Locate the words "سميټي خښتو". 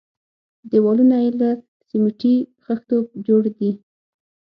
1.89-2.97